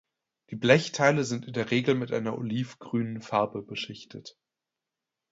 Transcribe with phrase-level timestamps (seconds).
[0.49, 4.35] Die Blechteile sind in der Regel mit einer olivgrünen Farbe beschichtet.